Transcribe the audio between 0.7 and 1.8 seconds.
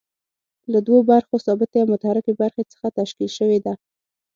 له دوو برخو ثابتې